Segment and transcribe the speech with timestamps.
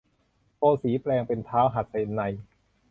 [0.57, 2.41] โกสีย์แปลงเป็นท้าวหัสนัยน์